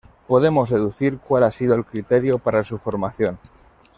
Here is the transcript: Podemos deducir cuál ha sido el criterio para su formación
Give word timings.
Podemos 0.27 0.71
deducir 0.71 1.19
cuál 1.19 1.43
ha 1.43 1.51
sido 1.51 1.75
el 1.75 1.85
criterio 1.85 2.39
para 2.39 2.63
su 2.63 2.79
formación 2.79 3.37